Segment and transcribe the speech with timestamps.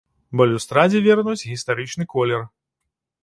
[0.39, 2.41] Балюстрадзе вернуць гістарычны колер.